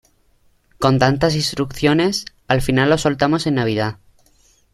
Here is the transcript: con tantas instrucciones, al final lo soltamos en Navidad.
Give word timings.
con 0.79 0.97
tantas 0.97 1.35
instrucciones, 1.35 2.25
al 2.47 2.63
final 2.63 2.89
lo 2.89 2.97
soltamos 2.97 3.45
en 3.45 3.53
Navidad. 3.53 3.99